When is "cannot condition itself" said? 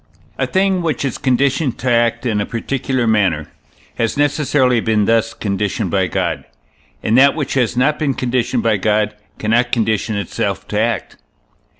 9.37-10.67